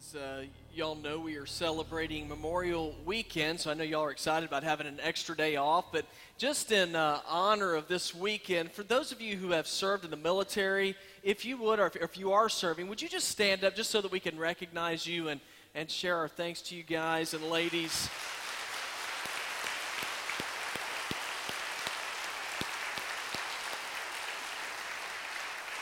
[0.00, 0.44] As uh,
[0.74, 4.86] y'all know, we are celebrating Memorial Weekend, so I know y'all are excited about having
[4.86, 5.92] an extra day off.
[5.92, 6.06] But
[6.38, 10.10] just in uh, honor of this weekend, for those of you who have served in
[10.10, 13.62] the military, if you would, or if, if you are serving, would you just stand
[13.62, 15.38] up just so that we can recognize you and,
[15.74, 18.08] and share our thanks to you guys and ladies?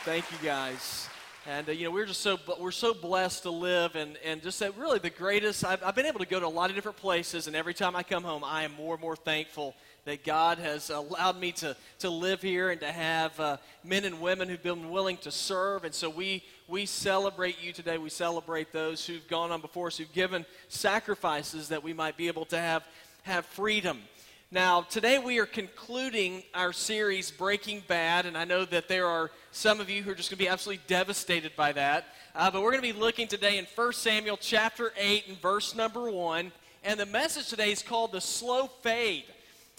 [0.03, 1.07] Thank you guys.
[1.49, 4.59] And uh, you know we're just so we're so blessed to live and and just
[4.59, 5.65] that really the greatest.
[5.65, 7.95] I've, I've been able to go to a lot of different places, and every time
[7.95, 9.73] I come home, I am more and more thankful
[10.05, 14.21] that God has allowed me to to live here and to have uh, men and
[14.21, 15.85] women who've been willing to serve.
[15.85, 17.97] And so we we celebrate you today.
[17.97, 22.27] We celebrate those who've gone on before us, who've given sacrifices that we might be
[22.27, 22.83] able to have
[23.23, 24.01] have freedom.
[24.51, 29.29] Now, today we are concluding our series, Breaking Bad, and I know that there are
[29.51, 32.07] some of you who are just going to be absolutely devastated by that.
[32.33, 35.75] Uh, but we're going to be looking today in 1 Samuel chapter 8 and verse
[35.75, 36.51] number 1.
[36.83, 39.25] And the message today is called The Slow Fade.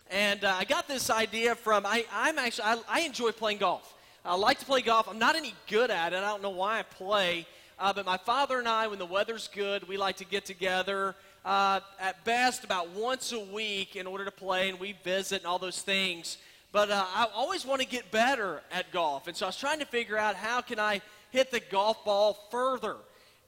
[0.09, 3.97] And uh, I got this idea from, I, I'm actually, I, I, enjoy playing golf.
[4.25, 5.09] I like to play golf.
[5.09, 6.19] I'm not any good at it.
[6.19, 7.45] I don't know why I play.
[7.77, 11.17] Uh, but my father and I, when the weather's good, we like to get together
[11.45, 15.47] uh, at best about once a week in order to play, and we visit and
[15.47, 16.39] all those things.
[16.73, 19.81] But uh, I always want to get better at golf, and so I was trying
[19.81, 22.97] to figure out how can I hit the golf ball further.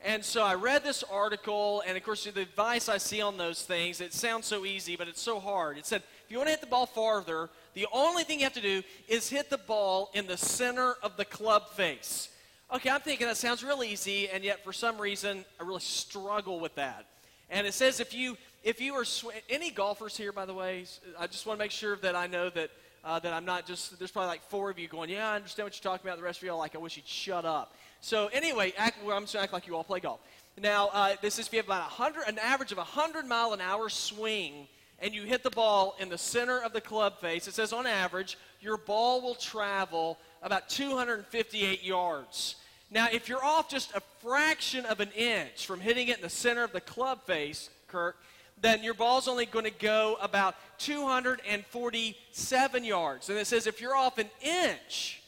[0.04, 3.62] And so I read this article, and of course, the advice I see on those
[3.62, 5.78] things, it sounds so easy, but it's so hard.
[5.78, 8.52] It said, if you want to hit the ball farther, the only thing you have
[8.54, 12.30] to do is hit the ball in the center of the club face.
[12.74, 16.58] Okay, I'm thinking that sounds real easy, and yet for some reason, I really struggle
[16.58, 17.06] with that.
[17.52, 20.86] And it says if you if you are sw- any golfers here, by the way,
[21.18, 22.70] I just want to make sure that I know that
[23.04, 23.98] uh, that I'm not just.
[23.98, 26.16] There's probably like four of you going, yeah, I understand what you're talking about.
[26.16, 27.74] The rest of you are like, I wish you'd shut up.
[28.00, 30.20] So anyway, act, well, I'm just gonna act like you all play golf.
[30.60, 33.52] Now uh, this is if you have about hundred, an average of a hundred mile
[33.52, 34.66] an hour swing,
[34.98, 37.46] and you hit the ball in the center of the club face.
[37.48, 42.56] It says on average your ball will travel about 258 yards.
[42.92, 46.28] Now, if you're off just a fraction of an inch from hitting it in the
[46.28, 48.18] center of the club face, Kirk,
[48.60, 53.30] then your ball's only going to go about 247 yards.
[53.30, 55.22] And it says if you're off an inch,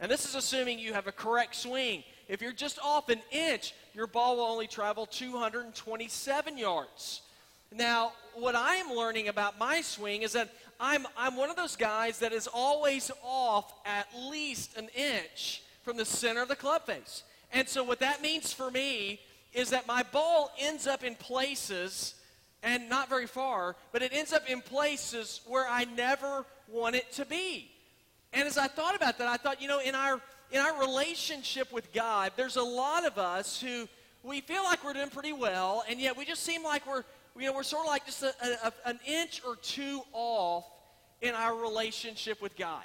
[0.00, 3.74] and this is assuming you have a correct swing, if you're just off an inch,
[3.94, 7.20] your ball will only travel 227 yards.
[7.70, 10.48] Now, what I'm learning about my swing is that
[10.80, 15.96] I'm, I'm one of those guys that is always off at least an inch from
[15.96, 17.24] the center of the club face.
[17.52, 19.20] And so, what that means for me
[19.52, 22.14] is that my ball ends up in places,
[22.62, 27.10] and not very far, but it ends up in places where I never want it
[27.12, 27.70] to be.
[28.32, 30.20] And as I thought about that, I thought, you know, in our
[30.52, 33.88] in our relationship with God, there's a lot of us who
[34.22, 37.04] we feel like we're doing pretty well, and yet we just seem like we're
[37.36, 38.32] you know we're sort of like just a,
[38.64, 40.64] a, an inch or two off
[41.22, 42.84] in our relationship with God.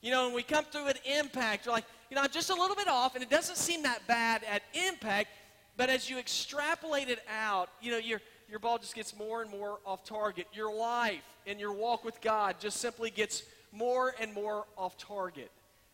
[0.00, 2.54] You know, when we come through an impact, you're like, you know, I'm just a
[2.54, 5.28] little bit off, and it doesn't seem that bad at impact,
[5.76, 9.50] but as you extrapolate it out, you know, your, your ball just gets more and
[9.50, 10.48] more off target.
[10.52, 15.50] Your life and your walk with God just simply gets more and more off target.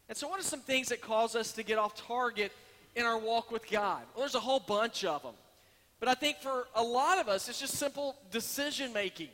[0.09, 2.50] And so, what are some things that cause us to get off target
[2.94, 4.03] in our walk with God?
[4.15, 5.34] Well, there's a whole bunch of them.
[6.00, 9.28] But I think for a lot of us, it's just simple decision making.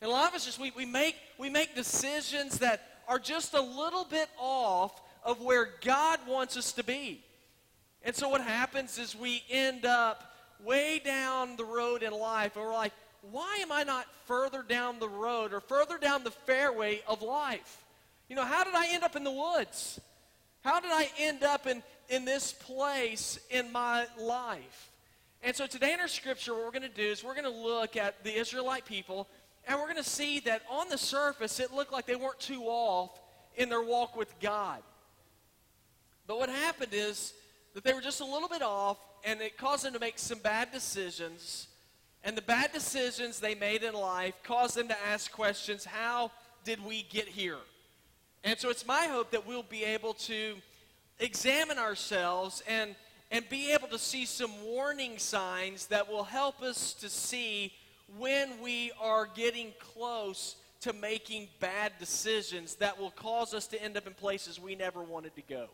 [0.00, 3.54] And a lot of us just we, we make we make decisions that are just
[3.54, 7.20] a little bit off of where God wants us to be.
[8.02, 10.32] And so what happens is we end up
[10.64, 12.92] way down the road in life and we're like,
[13.32, 17.84] why am I not further down the road or further down the fairway of life?
[18.28, 20.00] You know, how did I end up in the woods?
[20.62, 24.92] How did I end up in, in this place in my life?
[25.42, 27.50] And so today in our scripture, what we're going to do is we're going to
[27.50, 29.26] look at the Israelite people
[29.66, 32.62] and we're going to see that on the surface, it looked like they weren't too
[32.62, 33.20] off
[33.56, 34.80] in their walk with God.
[36.26, 37.32] But what happened is
[37.74, 40.38] that they were just a little bit off, and it caused them to make some
[40.38, 41.68] bad decisions.
[42.24, 46.32] And the bad decisions they made in life caused them to ask questions how
[46.64, 47.58] did we get here?
[48.42, 50.56] And so it's my hope that we'll be able to
[51.18, 52.94] examine ourselves and,
[53.30, 57.72] and be able to see some warning signs that will help us to see
[58.18, 63.96] when we are getting close to making bad decisions that will cause us to end
[63.96, 65.68] up in places we never wanted to go.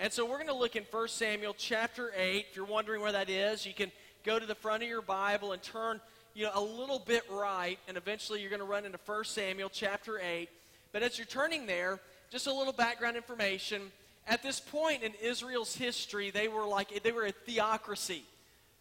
[0.00, 2.46] And so we're going to look in 1 Samuel chapter 8.
[2.50, 3.92] If you're wondering where that is, you can
[4.24, 6.00] go to the front of your Bible and turn
[6.34, 9.70] you know, a little bit right, and eventually you're going to run into 1 Samuel
[9.72, 10.48] chapter 8.
[10.90, 13.82] But as you're turning there, just a little background information.
[14.26, 18.24] At this point in Israel's history, they were like they were a theocracy.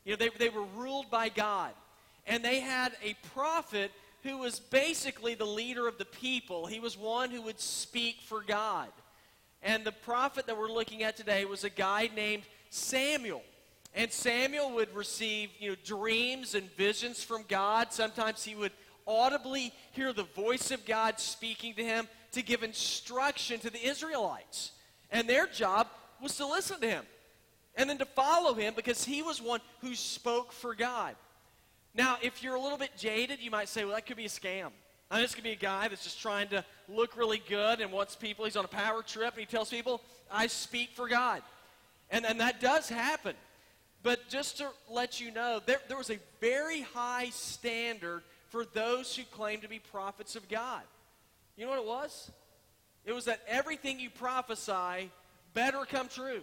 [0.06, 1.72] You know, they, they were ruled by God.
[2.26, 3.92] And they had a prophet
[4.24, 6.66] who was basically the leader of the people.
[6.66, 8.88] He was one who would speak for God.
[9.64, 13.42] And the prophet that we're looking at today was a guy named Samuel.
[13.96, 17.94] And Samuel would receive, you know, dreams and visions from God.
[17.94, 18.72] Sometimes he would
[19.08, 24.72] audibly hear the voice of God speaking to him to give instruction to the Israelites.
[25.12, 25.88] And their job
[26.22, 27.06] was to listen to him
[27.76, 31.16] and then to follow him because he was one who spoke for God.
[31.94, 34.30] Now, if you're a little bit jaded, you might say, well, that could be a
[34.30, 34.72] scam.
[35.14, 37.92] I mean, this could be a guy that's just trying to look really good and
[37.92, 40.02] wants people, he's on a power trip and he tells people,
[40.32, 41.44] I speak for God.
[42.10, 43.36] And, and that does happen.
[44.02, 49.16] But just to let you know, there, there was a very high standard for those
[49.16, 50.82] who claim to be prophets of God.
[51.58, 52.32] You know what it was?
[53.06, 55.12] It was that everything you prophesy
[55.54, 56.42] better come true.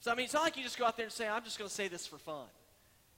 [0.00, 1.58] So, I mean, it's not like you just go out there and say, I'm just
[1.58, 2.46] going to say this for fun.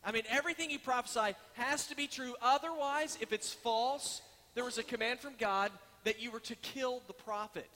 [0.05, 2.35] I mean, everything you prophesy has to be true.
[2.43, 4.23] Otherwise, if it's false,
[4.57, 5.71] there was a command from God
[6.05, 7.69] that you were to kill the prophet.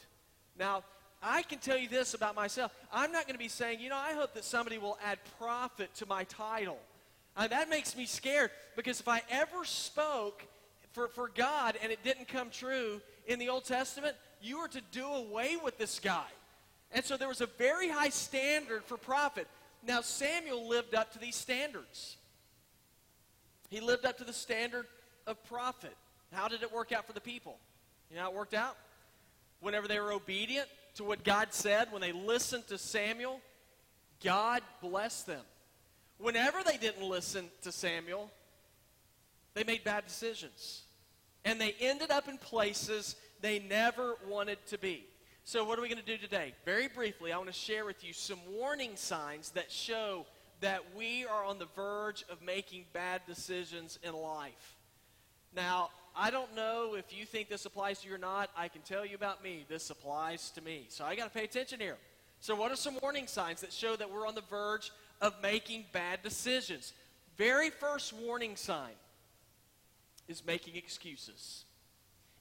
[0.59, 0.82] Now,
[1.23, 2.73] I can tell you this about myself.
[2.91, 5.94] I'm not going to be saying, you know, I hope that somebody will add prophet
[5.97, 6.79] to my title.
[7.37, 10.43] Uh, that makes me scared because if I ever spoke
[10.93, 14.81] for, for God and it didn't come true in the Old Testament, you were to
[14.91, 16.27] do away with this guy.
[16.93, 19.47] And so there was a very high standard for prophet.
[19.87, 22.17] Now, Samuel lived up to these standards.
[23.69, 24.87] He lived up to the standard
[25.27, 25.94] of prophet.
[26.32, 27.59] How did it work out for the people?
[28.11, 28.77] You know how it worked out?
[29.61, 33.41] Whenever they were obedient to what God said, when they listened to Samuel,
[34.23, 35.44] God blessed them.
[36.19, 38.31] Whenever they didn't listen to Samuel,
[39.55, 40.82] they made bad decisions.
[41.44, 45.06] And they ended up in places they never wanted to be.
[45.44, 46.55] So, what are we going to do today?
[46.67, 50.27] Very briefly, I want to share with you some warning signs that show
[50.61, 54.77] that we are on the verge of making bad decisions in life.
[55.56, 58.51] Now, I don't know if you think this applies to you or not.
[58.57, 59.65] I can tell you about me.
[59.69, 60.87] This applies to me.
[60.89, 61.97] So I got to pay attention here.
[62.41, 64.91] So, what are some warning signs that show that we're on the verge
[65.21, 66.95] of making bad decisions?
[67.37, 68.95] Very first warning sign
[70.27, 71.65] is making excuses.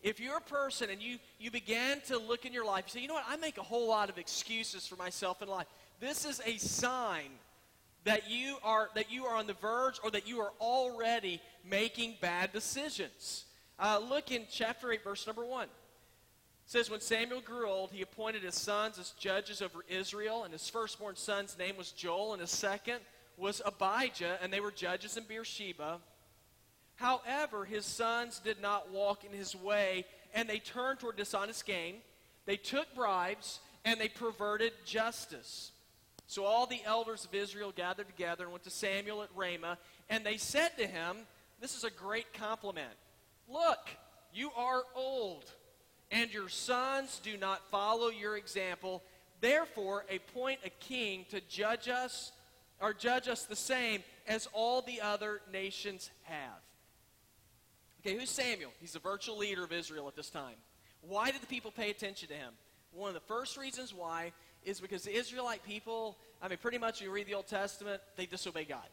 [0.02, 3.02] If you're a person and you, you began to look in your life, you say,
[3.02, 5.68] you know what, I make a whole lot of excuses for myself in life.
[6.00, 7.32] This is a sign
[8.06, 12.16] that you are that you are on the verge or that you are already making
[12.22, 13.44] bad decisions.
[13.80, 15.64] Uh, look in chapter 8, verse number 1.
[15.64, 15.70] It
[16.66, 20.68] says, When Samuel grew old, he appointed his sons as judges over Israel, and his
[20.68, 23.00] firstborn son's name was Joel, and his second
[23.38, 26.00] was Abijah, and they were judges in Beersheba.
[26.96, 30.04] However, his sons did not walk in his way,
[30.34, 31.96] and they turned toward dishonest gain.
[32.46, 35.72] They took bribes, and they perverted justice.
[36.28, 39.78] So all the elders of Israel gathered together and went to Samuel at Ramah,
[40.10, 41.16] and they said to him,
[41.62, 42.94] This is a great compliment.
[43.52, 43.90] Look,
[44.34, 45.46] you are old,
[46.12, 49.04] and your sons do not follow your example.
[49.42, 52.32] Therefore, appoint a king to judge us,
[52.80, 56.62] or judge us the same as all the other nations have.
[58.02, 58.72] Okay, who's Samuel?
[58.80, 60.56] He's the virtual leader of Israel at this time.
[61.02, 62.54] Why did the people pay attention to him?
[62.92, 64.32] One of the first reasons why
[64.64, 68.26] is because the Israelite people, I mean, pretty much you read the Old Testament, they
[68.26, 68.88] disobey God.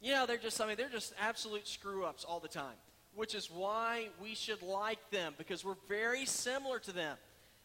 [0.00, 2.76] You know, they're just, I mean, they're just absolute screw ups all the time,
[3.18, 7.16] which is why we should like them because we're very similar to them.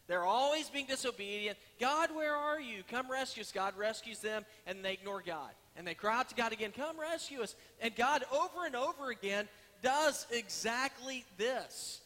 [0.08, 1.56] They're always being disobedient.
[1.78, 2.82] God, where are you?
[2.90, 3.52] Come rescue us.
[3.52, 5.50] God rescues them, and they ignore God.
[5.76, 7.54] And they cry out to God again, Come rescue us.
[7.80, 9.48] And God, over and over again,
[9.80, 12.00] does exactly this.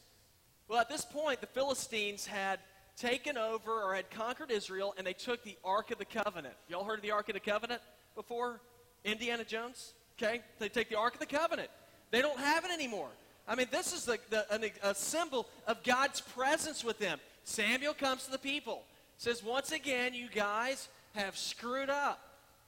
[0.69, 2.61] Well, at this point, the Philistines had
[2.99, 6.55] taken over or had conquered Israel, and they took the Ark of the Covenant.
[6.69, 7.81] Y'all heard of the Ark of the Covenant
[8.15, 8.61] before?
[9.05, 9.95] Indiana Jones?
[10.21, 10.43] Okay?
[10.59, 11.71] They take the Ark of the Covenant.
[12.11, 13.09] They don't have it anymore.
[13.49, 17.19] I mean, this is the, the, a symbol of God's presence with them.
[17.45, 18.83] Samuel comes to the people,
[19.17, 22.21] says, Once again, you guys have screwed up.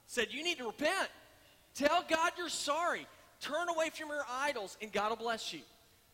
[0.06, 1.08] Said, You need to repent.
[1.74, 3.06] Tell God you're sorry.
[3.40, 5.60] Turn away from your idols, and God will bless you.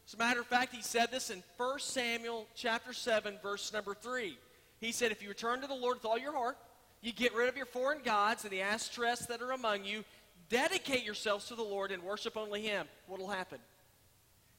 [0.06, 3.94] As a matter of fact, he said this in 1 Samuel chapter 7, verse number
[3.94, 4.36] 3.
[4.80, 6.56] He said, If you return to the Lord with all your heart,
[7.02, 10.04] you get rid of your foreign gods and the ashtoreths that are among you,
[10.48, 13.58] dedicate yourselves to the Lord and worship only him, what will happen?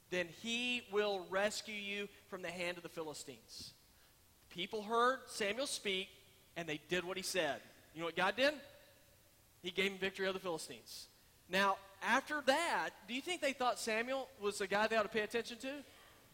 [0.10, 3.74] Then he will rescue you from the hand of the Philistines.
[4.50, 6.08] People heard Samuel speak,
[6.56, 7.60] and they did what he said.
[7.94, 8.54] You know what God did?
[9.62, 11.08] He gave him victory over the Philistines.
[11.50, 15.10] Now, after that, do you think they thought Samuel was the guy they ought to
[15.10, 15.72] pay attention to?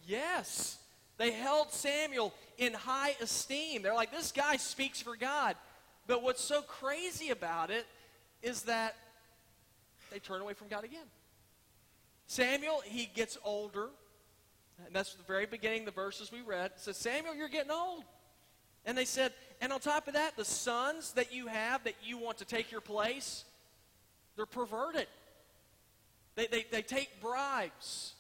[0.06, 0.78] Yes.
[1.18, 3.82] They held Samuel in high esteem.
[3.82, 5.56] They're like, this guy speaks for God.
[6.08, 7.86] But what's so crazy about it
[8.42, 8.96] is that
[10.12, 11.06] they turn away from God again.
[12.28, 13.90] Samuel, he gets older.
[14.86, 16.72] And that's the very beginning, the verses we read.
[16.72, 18.04] It says, Samuel, you're getting old.
[18.86, 22.18] And they said, and on top of that, the sons that you have that you
[22.18, 23.46] want to take your place,
[24.36, 25.08] they're perverted.
[26.36, 28.14] They, they, they take bribes.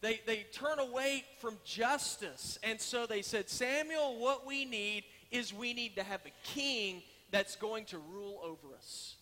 [0.00, 2.58] They, they turn away from justice.
[2.62, 7.02] And so they said, Samuel, what we need is we need to have a king
[7.30, 9.14] that's going to rule over us.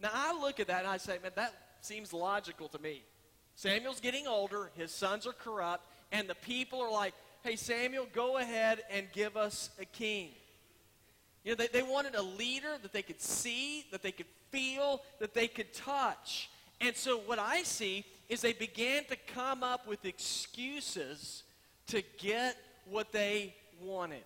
[0.00, 3.02] Now, I look at that and I say, man, that seems logical to me.
[3.60, 7.12] Samuel's getting older, his sons are corrupt, and the people are like,
[7.42, 10.30] hey, Samuel, go ahead and give us a king.
[11.44, 15.02] You know, they, they wanted a leader that they could see, that they could feel,
[15.18, 16.48] that they could touch.
[16.80, 21.42] And so what I see is they began to come up with excuses
[21.88, 24.24] to get what they wanted.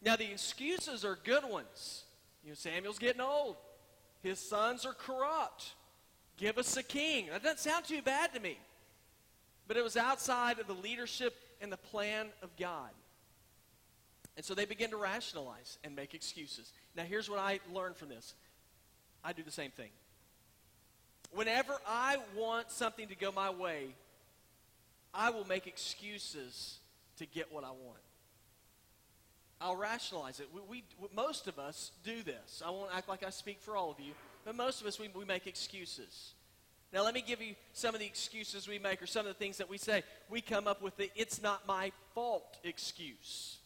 [0.00, 2.04] Now, the excuses are good ones.
[2.44, 3.56] You know, Samuel's getting old.
[4.22, 5.72] His sons are corrupt.
[6.40, 7.26] Give us a king.
[7.30, 8.58] That doesn't sound too bad to me.
[9.68, 12.88] But it was outside of the leadership and the plan of God.
[14.36, 16.72] And so they begin to rationalize and make excuses.
[16.96, 18.34] Now, here's what I learned from this
[19.22, 19.90] I do the same thing.
[21.30, 23.88] Whenever I want something to go my way,
[25.12, 26.78] I will make excuses
[27.18, 28.00] to get what I want.
[29.60, 30.48] I'll rationalize it.
[30.54, 32.62] We, we, most of us do this.
[32.64, 35.08] I won't act like I speak for all of you, but most of us, we,
[35.08, 36.34] we make excuses.
[36.92, 39.38] Now, let me give you some of the excuses we make or some of the
[39.38, 40.02] things that we say.
[40.28, 43.58] We come up with the it's not my fault excuse.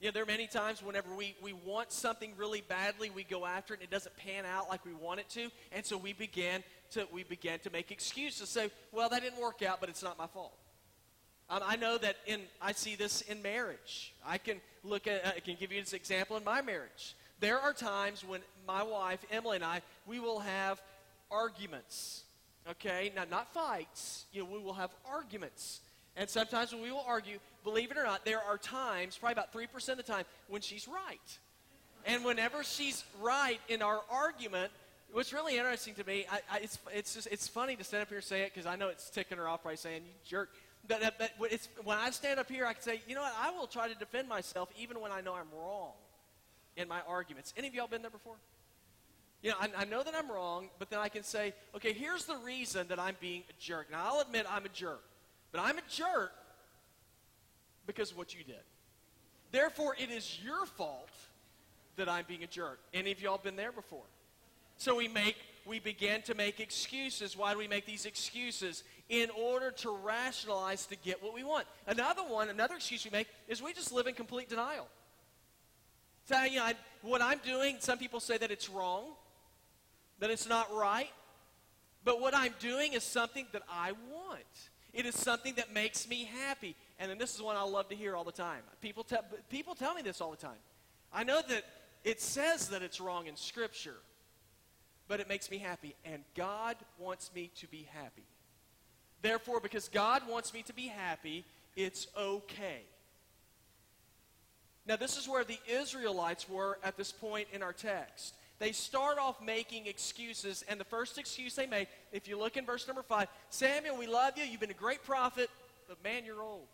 [0.00, 3.44] You know, there are many times whenever we, we want something really badly, we go
[3.44, 5.50] after it and it doesn't pan out like we want it to.
[5.72, 8.48] And so we began to, we began to make excuses.
[8.48, 10.56] Say, well, that didn't work out, but it's not my fault.
[11.50, 14.14] Um, I know that in, I see this in marriage.
[14.24, 17.16] I can look at, I can give you this example in my marriage.
[17.40, 20.80] There are times when my wife, Emily, and I, we will have
[21.30, 22.22] arguments.
[22.70, 23.12] Okay?
[23.16, 24.26] Now, not fights.
[24.32, 25.80] You know, we will have arguments.
[26.16, 29.52] And sometimes when we will argue, believe it or not, there are times, probably about
[29.52, 31.38] 3% of the time, when she's right.
[32.06, 34.70] And whenever she's right in our argument,
[35.12, 38.08] what's really interesting to me, I, I, it's, it's, just, it's funny to stand up
[38.08, 40.50] here and say it because I know it's ticking her off by saying, you jerk.
[40.86, 41.32] But, but
[41.84, 43.94] when I stand up here, I can say, you know what, I will try to
[43.94, 45.92] defend myself even when I know I'm wrong
[46.76, 47.52] in my arguments.
[47.56, 48.36] Any of y'all been there before?
[49.42, 52.26] You know, I, I, know that I'm wrong, but then I can say, okay, here's
[52.26, 53.90] the reason that I'm being a jerk.
[53.90, 55.02] Now, I'll admit I'm a jerk,
[55.50, 56.32] but I'm a jerk
[57.86, 58.62] because of what you did.
[59.50, 61.10] Therefore, it is your fault
[61.96, 62.80] that I'm being a jerk.
[62.92, 64.04] Any of y'all been there before?
[64.76, 67.36] So we make, we begin to make excuses.
[67.36, 68.84] Why do we make these excuses?
[69.08, 71.66] In order to rationalize to get what we want.
[71.86, 74.86] Another one, another excuse we make is we just live in complete denial.
[76.26, 79.04] So, you know, I, what I'm doing, some people say that it's wrong,
[80.20, 81.10] that it's not right.
[82.04, 84.70] But what I'm doing is something that I want.
[84.92, 86.74] It is something that makes me happy.
[86.98, 88.62] And then this is one I love to hear all the time.
[88.80, 89.16] People, te-
[89.48, 90.58] people tell me this all the time.
[91.12, 91.64] I know that
[92.04, 93.96] it says that it's wrong in Scripture,
[95.08, 95.94] but it makes me happy.
[96.04, 98.24] And God wants me to be happy.
[99.22, 101.44] Therefore, because God wants me to be happy,
[101.76, 102.82] it's okay.
[104.86, 108.34] Now, this is where the Israelites were at this point in our text.
[108.60, 112.66] They start off making excuses, and the first excuse they make, if you look in
[112.66, 114.44] verse number five, Samuel, we love you.
[114.44, 115.48] You've been a great prophet,
[115.88, 116.68] but man, you're old.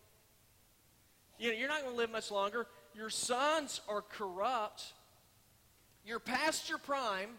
[1.39, 2.67] You know, you're not going to live much longer.
[2.93, 4.83] Your sons are corrupt.
[6.05, 7.29] You're past your prime.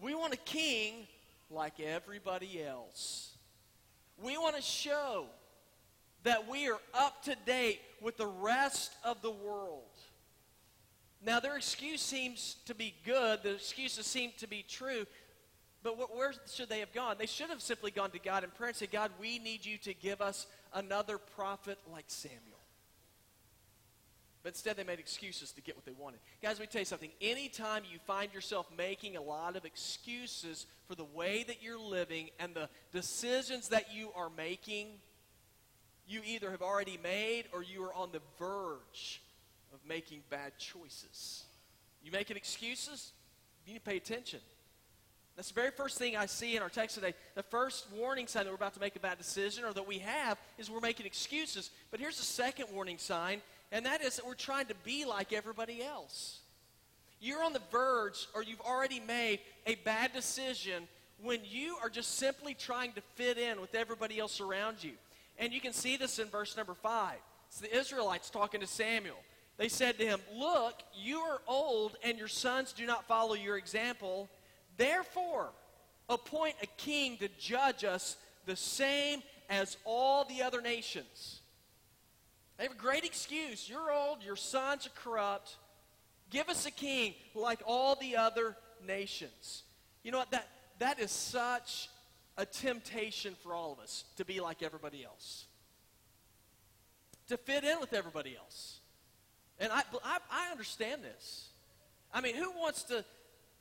[0.00, 1.06] We want a king
[1.50, 3.32] like everybody else.
[4.22, 5.26] We want to show
[6.22, 9.82] that we are up to date with the rest of the world.
[11.24, 15.06] Now, their excuse seems to be good, the excuses seem to be true,
[15.84, 17.16] but where should they have gone?
[17.18, 19.78] They should have simply gone to God in prayer and said, God, we need you
[19.78, 22.40] to give us another prophet like Samuel.
[24.42, 26.18] But instead, they made excuses to get what they wanted.
[26.42, 27.12] Guys, let me tell you something.
[27.20, 32.30] Anytime you find yourself making a lot of excuses for the way that you're living
[32.40, 34.88] and the decisions that you are making,
[36.08, 39.21] you either have already made or you are on the verge
[39.72, 41.44] of making bad choices.
[42.04, 43.12] You making excuses?
[43.66, 44.40] You need to pay attention.
[45.36, 47.14] That's the very first thing I see in our text today.
[47.34, 49.98] The first warning sign that we're about to make a bad decision or that we
[50.00, 51.70] have is we're making excuses.
[51.90, 55.32] But here's the second warning sign, and that is that we're trying to be like
[55.32, 56.40] everybody else.
[57.20, 60.88] You're on the verge or you've already made a bad decision
[61.22, 64.92] when you are just simply trying to fit in with everybody else around you.
[65.38, 67.18] And you can see this in verse number five.
[67.48, 69.16] It's the Israelites talking to Samuel.
[69.58, 73.56] They said to him, Look, you are old, and your sons do not follow your
[73.56, 74.28] example.
[74.76, 75.50] Therefore,
[76.08, 78.16] appoint a king to judge us
[78.46, 81.40] the same as all the other nations.
[82.56, 83.68] They have a great excuse.
[83.68, 85.56] You're old, your sons are corrupt.
[86.30, 88.56] Give us a king like all the other
[88.86, 89.64] nations.
[90.02, 90.30] You know what?
[90.30, 91.88] That, that is such
[92.36, 95.44] a temptation for all of us to be like everybody else,
[97.28, 98.80] to fit in with everybody else.
[99.62, 101.48] And I, I, I understand this.
[102.12, 103.04] I mean, who wants to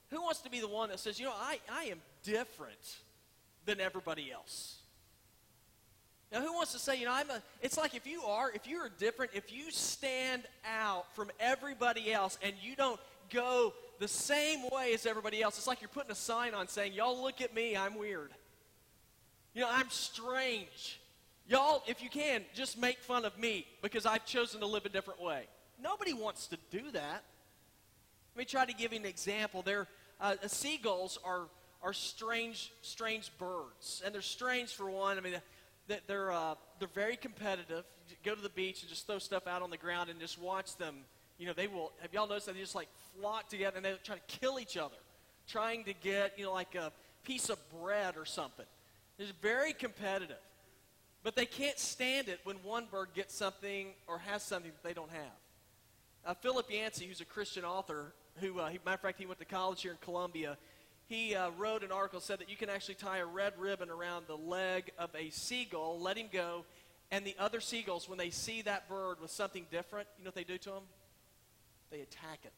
[0.10, 2.98] who wants to be the one that says, you know, I, I am different
[3.65, 4.79] than everybody else?
[6.34, 8.67] Now, who wants to say, you know, I'm a, it's like if you are, if
[8.67, 14.08] you are different, if you stand out from everybody else and you don't go the
[14.08, 17.39] same way as everybody else, it's like you're putting a sign on saying, y'all look
[17.39, 18.31] at me, I'm weird.
[19.53, 21.00] You know, I'm strange.
[21.48, 24.89] Y'all, if you can, just make fun of me because I've chosen to live a
[24.89, 25.48] different way.
[25.81, 27.23] Nobody wants to do that.
[28.35, 29.61] Let me try to give you an example.
[29.61, 29.88] There,
[30.19, 31.43] uh, seagulls are,
[31.81, 34.01] are strange, strange birds.
[34.05, 35.17] And they're strange for one.
[35.17, 35.35] I mean,
[36.07, 37.83] they're, uh, they're very competitive.
[38.09, 40.39] You go to the beach and just throw stuff out on the ground and just
[40.39, 40.95] watch them.
[41.38, 42.88] You know, they will, have y'all noticed that they just like
[43.19, 44.95] flock together and they try to kill each other,
[45.47, 46.91] trying to get, you know, like a
[47.23, 48.65] piece of bread or something.
[49.17, 50.38] They're very competitive.
[51.23, 54.93] But they can't stand it when one bird gets something or has something that they
[54.93, 55.40] don't have.
[56.25, 59.39] Uh, Philip Yancey, who's a Christian author, who, uh, he, matter of fact, he went
[59.39, 60.57] to college here in Columbia.
[61.07, 64.27] He uh, wrote an article said that you can actually tie a red ribbon around
[64.27, 66.63] the leg of a seagull, let him go,
[67.11, 70.35] and the other seagulls, when they see that bird with something different, you know what
[70.35, 70.83] they do to him?
[71.91, 72.53] They attack it.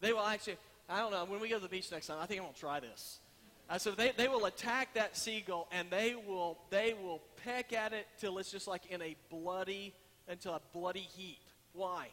[0.00, 0.56] They will actually,
[0.88, 2.54] I don't know, when we go to the beach next time, I think I'm going
[2.54, 3.20] to try this.
[3.68, 7.92] Uh, so they, they will attack that seagull and they will, they will peck at
[7.92, 9.94] it till it's just like in a bloody,
[10.26, 11.38] until a bloody heap.
[11.72, 12.08] Why?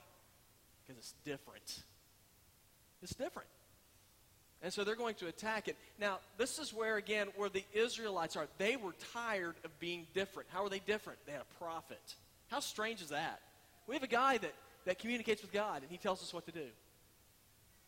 [0.88, 1.84] Because it's different.
[3.04, 3.50] It's different.
[4.64, 5.76] And so they're going to attack it.
[6.00, 8.48] Now, this is where, again, where the Israelites are.
[8.58, 10.50] They were tired of being different.
[10.52, 11.20] How are they different?
[11.26, 12.02] They had a prophet.
[12.48, 13.40] How strange is that?
[13.86, 14.54] We have a guy that,
[14.86, 16.66] that communicates with God, and he tells us what to do.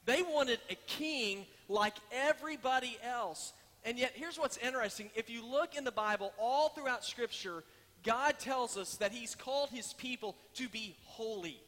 [0.05, 3.53] They wanted a king like everybody else.
[3.83, 5.09] And yet, here's what's interesting.
[5.15, 7.63] If you look in the Bible, all throughout Scripture,
[8.03, 11.59] God tells us that he's called his people to be holy.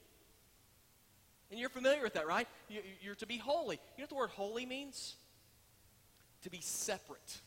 [1.51, 2.47] And you're familiar with that, right?
[3.01, 3.75] You're to be holy.
[3.97, 5.15] You know what the word holy means?
[6.43, 7.41] To be separate.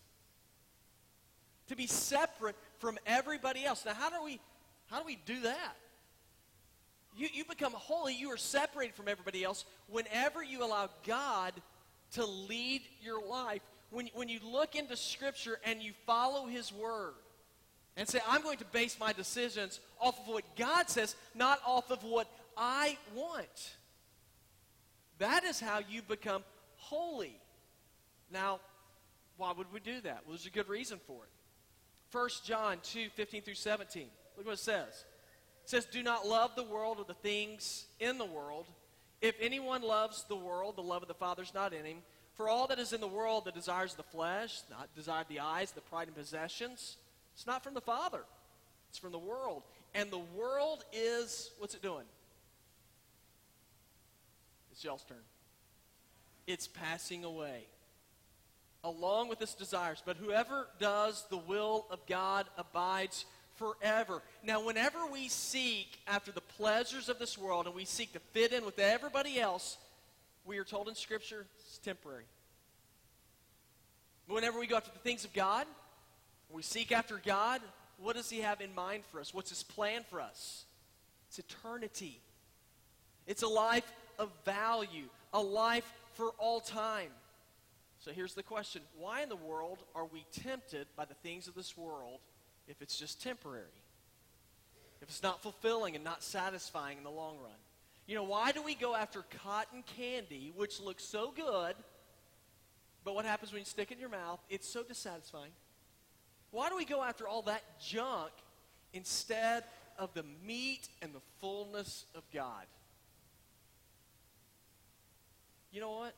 [1.68, 3.84] To be separate from everybody else.
[3.86, 4.40] Now, how do we,
[4.90, 5.76] how do, we do that?
[7.16, 11.54] You, you become holy, you are separated from everybody else whenever you allow God
[12.12, 13.62] to lead your life.
[13.90, 17.14] When, when you look into Scripture and you follow His Word
[17.96, 21.90] and say, I'm going to base my decisions off of what God says, not off
[21.90, 23.74] of what I want.
[25.24, 26.44] That is how you become
[26.76, 27.40] holy.
[28.30, 28.60] Now,
[29.38, 30.20] why would we do that?
[30.26, 31.30] Well, there's a good reason for it.
[32.12, 34.04] 1 John 2 15 through 17.
[34.36, 35.06] Look what it says.
[35.64, 38.66] It says, Do not love the world or the things in the world.
[39.22, 41.98] If anyone loves the world, the love of the Father is not in him.
[42.34, 45.40] For all that is in the world, the desires of the flesh, not desire the
[45.40, 46.98] eyes, the pride and possessions,
[47.32, 48.24] it's not from the Father.
[48.90, 49.62] It's from the world.
[49.94, 52.04] And the world is, what's it doing?
[54.74, 55.18] It's y'all's turn.
[56.48, 57.62] It's passing away
[58.82, 60.02] along with its desires.
[60.04, 64.20] But whoever does the will of God abides forever.
[64.42, 68.52] Now, whenever we seek after the pleasures of this world and we seek to fit
[68.52, 69.78] in with everybody else,
[70.44, 72.24] we are told in Scripture it's temporary.
[74.26, 75.68] Whenever we go after the things of God,
[76.50, 77.60] we seek after God,
[77.98, 79.32] what does He have in mind for us?
[79.32, 80.64] What's His plan for us?
[81.28, 82.18] It's eternity.
[83.28, 87.10] It's a life of value, a life for all time.
[87.98, 91.54] So here's the question Why in the world are we tempted by the things of
[91.54, 92.20] this world
[92.68, 93.64] if it's just temporary?
[95.00, 97.52] If it's not fulfilling and not satisfying in the long run?
[98.06, 101.74] You know, why do we go after cotton candy, which looks so good,
[103.04, 104.40] but what happens when you stick it in your mouth?
[104.48, 105.52] It's so dissatisfying.
[106.50, 108.30] Why do we go after all that junk
[108.92, 109.64] instead
[109.98, 112.64] of the meat and the fullness of God?
[115.74, 116.14] You know what?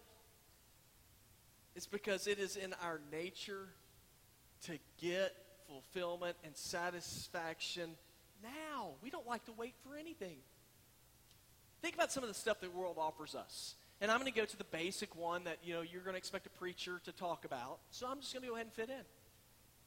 [1.74, 3.68] It's because it is in our nature
[4.66, 5.32] to get
[5.66, 7.92] fulfillment and satisfaction
[8.42, 8.90] now.
[9.02, 10.36] We don't like to wait for anything.
[11.80, 13.76] Think about some of the stuff the world offers us.
[14.02, 16.18] And I'm going to go to the basic one that, you know, you're going to
[16.18, 17.78] expect a preacher to talk about.
[17.90, 19.04] So I'm just going to go ahead and fit in.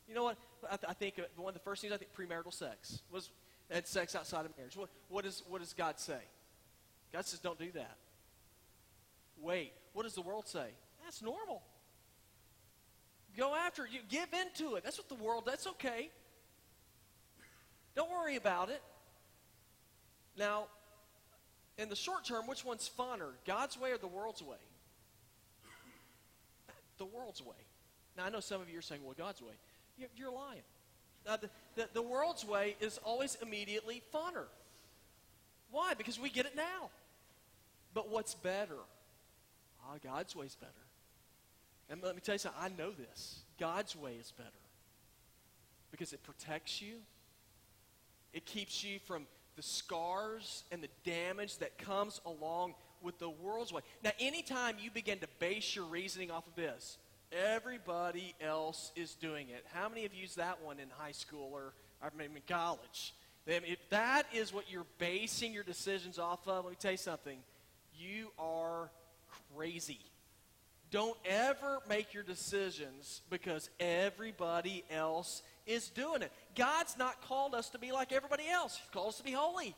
[0.07, 0.37] You know what?
[0.63, 3.29] I, th- I think one of the first things I think premarital sex was
[3.69, 4.75] and sex outside of marriage.
[4.75, 6.21] What, what, is, what does God say?
[7.13, 7.97] God says don't do that
[9.41, 9.73] wait.
[9.93, 10.67] What does the world say?
[11.03, 11.61] That's normal.
[13.37, 13.91] Go after it.
[13.91, 14.83] You give into it.
[14.83, 16.09] That's what the world, that's okay.
[17.95, 18.81] Don't worry about it.
[20.37, 20.67] Now,
[21.77, 24.57] in the short term, which one's funner, God's way or the world's way?
[26.97, 27.55] The world's way.
[28.17, 29.53] Now, I know some of you are saying, well, God's way.
[30.15, 30.61] You're lying.
[31.27, 34.45] Uh, the, the, the world's way is always immediately funner.
[35.71, 35.93] Why?
[35.93, 36.89] Because we get it now.
[37.93, 38.77] But what's better?
[39.89, 40.71] Ah, God's way's better.
[41.89, 43.39] And let me tell you something, I know this.
[43.59, 44.49] God's way is better.
[45.91, 46.97] Because it protects you.
[48.31, 49.25] It keeps you from
[49.55, 53.81] the scars and the damage that comes along with the world's way.
[54.03, 56.97] Now, anytime you begin to base your reasoning off of this,
[57.31, 59.65] everybody else is doing it.
[59.73, 61.73] How many have used that one in high school or,
[62.03, 63.15] or maybe in college?
[63.47, 67.39] If that is what you're basing your decisions off of, let me tell you something.
[67.97, 68.91] You are
[69.55, 69.99] crazy.
[70.91, 76.31] Don't ever make your decisions because everybody else is doing it.
[76.55, 78.77] God's not called us to be like everybody else.
[78.77, 79.75] He's called us to be holy.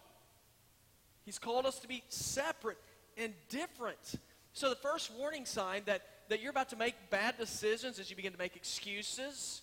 [1.25, 2.77] He's called us to be separate
[3.17, 4.15] and different.
[4.53, 8.15] So the first warning sign that, that you're about to make bad decisions as you
[8.15, 9.61] begin to make excuses,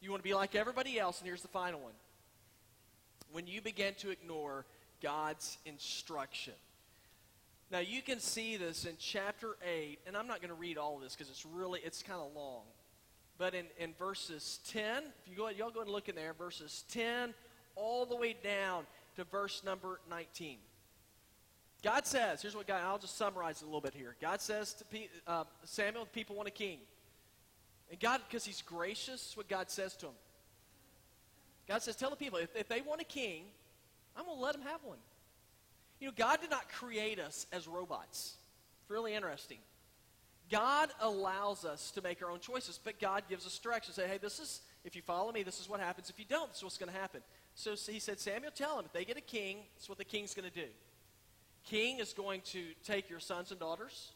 [0.00, 1.92] you want to be like everybody else, and here's the final one.
[3.32, 4.66] When you begin to ignore
[5.02, 6.54] God's instruction.
[7.70, 10.96] Now you can see this in chapter 8, and I'm not going to read all
[10.96, 12.62] of this because it's really, it's kind of long.
[13.38, 16.84] But in, in verses 10, if you go, y'all go and look in there, verses
[16.90, 17.32] 10
[17.76, 18.84] all the way down
[19.16, 20.58] to verse number 19.
[21.82, 24.16] God says, here's what God, I'll just summarize it a little bit here.
[24.20, 24.84] God says to
[25.26, 26.78] uh, Samuel, the people want a king.
[27.90, 30.12] And God, because he's gracious, what God says to him.
[31.66, 33.44] God says, tell the people, if, if they want a king,
[34.16, 34.98] I'm going to let them have one.
[36.00, 38.34] You know, God did not create us as robots.
[38.82, 39.58] It's really interesting.
[40.50, 43.94] God allows us to make our own choices, but God gives us direction.
[43.94, 46.10] Say, hey, this is, if you follow me, this is what happens.
[46.10, 47.20] If you don't, this is what's going to happen.
[47.54, 50.34] So he said, Samuel, tell them, if they get a king, is what the king's
[50.34, 50.68] going to do.
[51.64, 54.12] King is going to take your sons and daughters,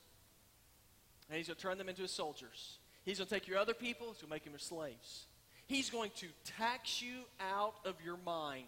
[1.28, 2.78] and he's going to turn them into his soldiers.
[3.04, 5.26] He's going to take your other people, he's going to make them your slaves.
[5.66, 6.26] He's going to
[6.58, 8.64] tax you out of your mind.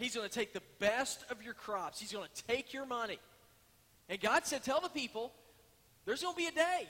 [0.00, 2.00] He's going to take the best of your crops.
[2.00, 3.18] He's going to take your money.
[4.08, 5.30] And God said, Tell the people,
[6.06, 6.88] there's going to be a day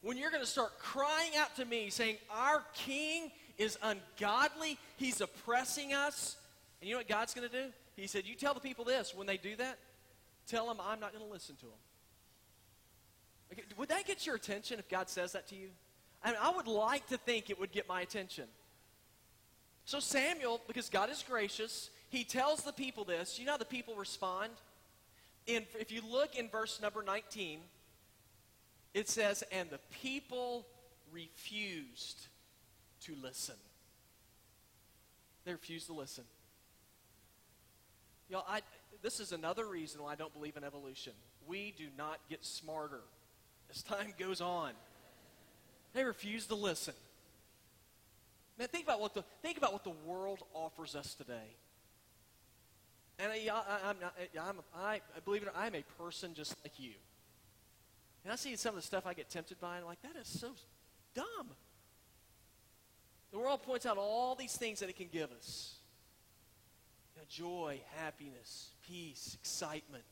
[0.00, 4.78] when you're going to start crying out to me saying, Our king is ungodly.
[4.96, 6.36] He's oppressing us.
[6.80, 7.72] And you know what God's going to do?
[7.96, 9.12] He said, You tell the people this.
[9.12, 9.76] When they do that,
[10.46, 11.72] tell them I'm not going to listen to them.
[13.52, 15.70] Okay, would that get your attention if God says that to you?
[16.22, 18.44] I, mean, I would like to think it would get my attention.
[19.84, 23.38] So Samuel, because God is gracious, he tells the people this.
[23.38, 24.50] You know how the people respond?
[25.46, 27.60] In, if you look in verse number 19,
[28.94, 30.66] it says, And the people
[31.12, 32.26] refused
[33.02, 33.54] to listen.
[35.44, 36.24] They refused to listen.
[38.28, 38.60] Y'all, I,
[39.02, 41.12] this is another reason why I don't believe in evolution.
[41.46, 43.02] We do not get smarter
[43.70, 44.72] as time goes on.
[45.92, 46.94] They refuse to listen.
[48.58, 51.54] Man, think about what the, think about what the world offers us today.
[53.18, 56.78] And I, I, I'm not, I'm, I, I believe it, I'm a person just like
[56.78, 56.92] you.
[58.24, 60.16] And I see some of the stuff I get tempted by, and I'm like, that
[60.20, 60.50] is so
[61.14, 61.48] dumb.
[63.32, 65.76] The world points out all these things that it can give us
[67.14, 70.04] you know, joy, happiness, peace, excitement.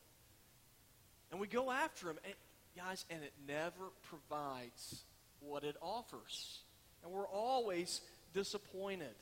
[1.31, 2.35] And we go after them, and,
[2.77, 5.03] guys, and it never provides
[5.41, 6.61] what it offers.
[7.03, 8.01] And we're always
[8.33, 9.15] disappointed.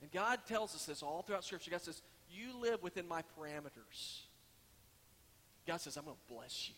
[0.00, 1.70] And God tells us this all throughout Scripture.
[1.70, 4.22] God says, You live within my parameters.
[5.66, 6.74] God says, I'm going to bless you.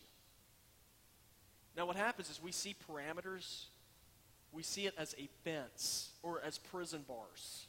[1.75, 3.65] Now, what happens is we see parameters,
[4.51, 7.67] we see it as a fence or as prison bars.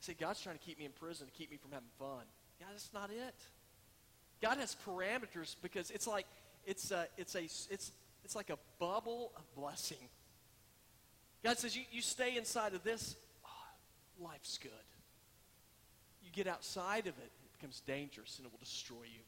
[0.00, 2.24] Say, God's trying to keep me in prison to keep me from having fun.
[2.58, 3.34] God, that's not it.
[4.40, 6.26] God has parameters because it's like
[6.66, 7.92] it's a, it's a it's
[8.24, 10.08] it's like a bubble of blessing.
[11.44, 13.16] God says you, you stay inside of this
[14.20, 14.70] life's good.
[16.22, 19.22] You get outside of it, it becomes dangerous and it will destroy you.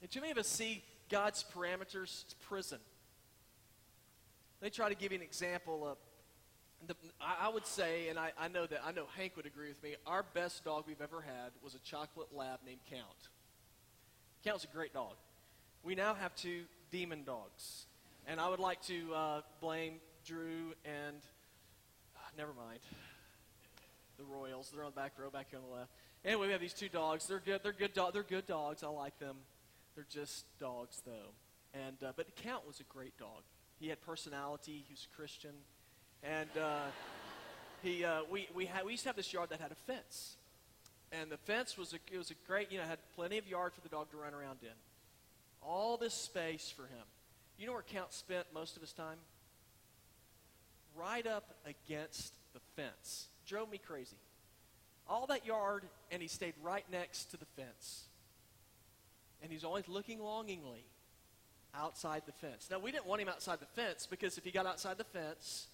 [0.00, 2.78] And too many of us see God's parameters as prison.
[4.60, 5.96] They try to give you an example of,
[6.86, 9.82] the, I, would say, and I, I know that, I know Hank would agree with
[9.82, 13.28] me, our best dog we've ever had was a chocolate lab named Count.
[14.44, 15.14] Count's a great dog.
[15.82, 17.86] We now have two demon dogs.
[18.26, 21.16] And I would like to uh, blame Drew and
[22.36, 22.80] never mind.
[24.18, 24.70] The Royals.
[24.72, 25.90] They're on the back row, back here on the left.
[26.24, 27.26] Anyway, we have these two dogs.
[27.26, 27.62] They're good.
[27.62, 27.94] They're good.
[27.94, 28.82] Do- they're good dogs.
[28.82, 29.36] I like them.
[29.94, 31.32] They're just dogs, though.
[31.72, 33.42] And, uh, but Count was a great dog.
[33.78, 34.84] He had personality.
[34.86, 35.52] He was a Christian.
[36.22, 36.86] And uh,
[37.82, 40.36] he, uh, we, we, had, we used to have this yard that had a fence.
[41.12, 43.72] And the fence was a, it was a great, you know, had plenty of yard
[43.72, 44.68] for the dog to run around in.
[45.62, 47.04] All this space for him.
[47.58, 49.18] You know where Count spent most of his time?
[50.96, 53.26] Right up against the fence.
[53.46, 54.16] Drove me crazy.
[55.08, 58.04] All that yard, and he stayed right next to the fence.
[59.42, 60.84] And he's always looking longingly
[61.74, 62.68] outside the fence.
[62.70, 65.68] Now, we didn't want him outside the fence because if he got outside the fence,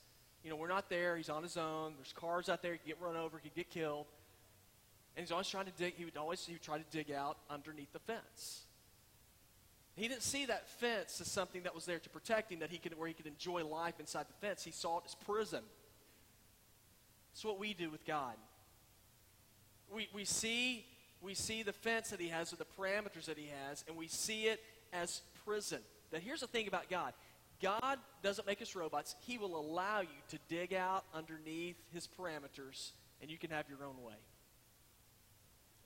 [0.45, 1.17] you know, we're not there.
[1.17, 1.95] He's on his own.
[1.97, 2.73] There's cars out there.
[2.73, 3.39] He could get run over.
[3.39, 4.07] He could get killed.
[5.17, 5.95] And he's always trying to dig.
[5.97, 8.66] He would always he would try to dig out underneath the fence.
[9.97, 12.77] He didn't see that fence as something that was there to protect him, that he
[12.77, 14.63] could, where he could enjoy life inside the fence.
[14.63, 15.63] He saw it as prison.
[17.33, 18.35] That's what we do with God.
[19.91, 20.85] We, we, see,
[21.23, 24.07] we see the fence that he has or the parameters that he has, and we
[24.07, 25.81] see it as prison.
[26.13, 27.15] Now, here's the thing about God
[27.63, 29.17] God doesn't make us robots.
[29.21, 32.91] He will allow you to dig out underneath his parameters,
[33.23, 34.17] and you can have your own way.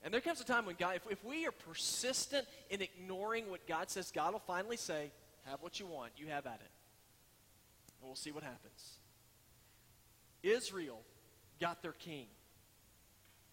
[0.03, 3.67] And there comes a time when God, if, if we are persistent in ignoring what
[3.67, 5.11] God says, God will finally say,
[5.45, 6.11] Have what you want.
[6.17, 6.71] You have at it.
[8.01, 8.97] And we'll see what happens.
[10.41, 11.01] Israel
[11.59, 12.25] got their king.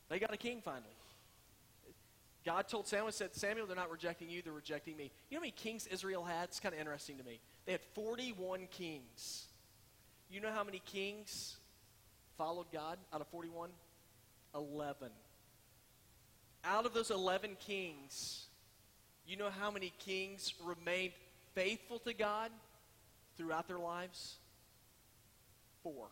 [0.09, 0.85] They got a king finally.
[2.47, 5.11] God told Samuel, said, Samuel, they're not rejecting you, they're rejecting me.
[5.29, 6.45] You know how many kings Israel had?
[6.45, 7.41] It's kind of interesting to me.
[7.67, 9.49] They had 41 kings.
[10.31, 11.59] You know how many kings
[12.39, 13.69] followed God out of 41?
[14.55, 15.11] 11.
[16.65, 18.47] Out of those 11 kings,
[19.27, 21.13] you know how many kings remained
[21.55, 22.51] faithful to God
[23.37, 24.37] throughout their lives?
[25.83, 26.09] Four.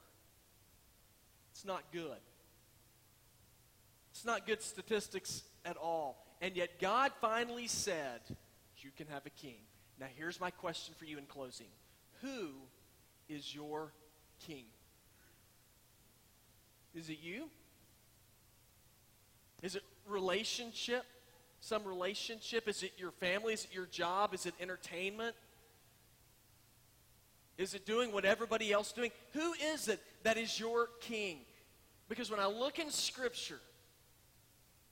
[1.52, 2.18] It's not good.
[4.12, 6.24] It's not good statistics at all.
[6.40, 8.20] And yet God finally said,
[8.78, 9.58] You can have a king.
[9.98, 11.68] Now, here's my question for you in closing
[12.22, 12.50] Who
[13.28, 13.92] is your
[14.46, 14.64] king?
[16.94, 17.48] Is it you?
[19.62, 21.04] Is it relationship?
[21.60, 22.68] Some relationship?
[22.68, 23.54] Is it your family?
[23.54, 24.34] Is it your job?
[24.34, 25.34] Is it entertainment?
[27.58, 29.10] Is it doing what everybody else doing?
[29.32, 31.38] Who is it that is your king?
[32.08, 33.60] Because when I look in Scripture,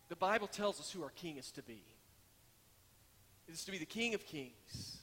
[0.09, 1.83] the Bible tells us who our king is to be.
[3.47, 4.99] It is to be the King of Kings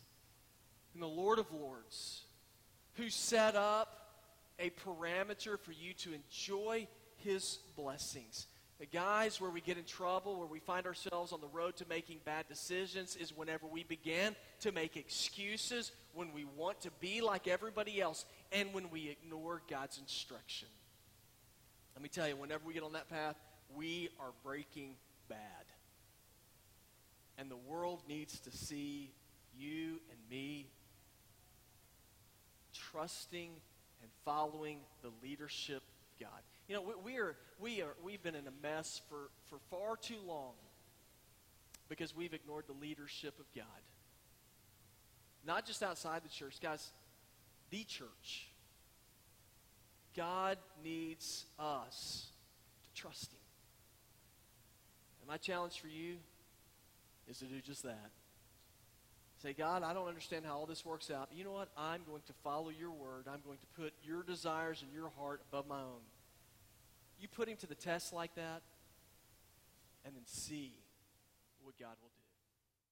[0.93, 2.23] and the Lord of Lords,
[2.93, 3.97] who set up
[4.59, 8.47] a parameter for you to enjoy his blessings.
[8.81, 11.85] The guys, where we get in trouble, where we find ourselves on the road to
[11.87, 17.21] making bad decisions, is whenever we begin to make excuses, when we want to be
[17.21, 20.67] like everybody else, and when we ignore God's instruction.
[21.95, 23.35] Let me tell you, whenever we get on that path,
[23.75, 24.95] we are breaking
[25.29, 25.37] bad.
[27.37, 29.11] And the world needs to see
[29.55, 30.71] you and me
[32.73, 33.51] trusting
[34.01, 36.41] and following the leadership of God.
[36.71, 39.97] You know, we, we, are, we are, we've been in a mess for, for far
[39.97, 40.53] too long
[41.89, 43.65] because we've ignored the leadership of God.
[45.45, 46.91] Not just outside the church, guys,
[47.71, 48.47] the church.
[50.15, 52.27] God needs us
[52.85, 53.39] to trust Him.
[55.19, 56.15] And my challenge for you
[57.27, 58.11] is to do just that.
[59.43, 61.27] Say, God, I don't understand how all this works out.
[61.31, 61.67] But you know what?
[61.75, 63.25] I'm going to follow your word.
[63.27, 65.99] I'm going to put your desires and your heart above my own.
[67.21, 68.63] You put him to the test like that,
[70.03, 70.73] and then see
[71.61, 72.10] what God will.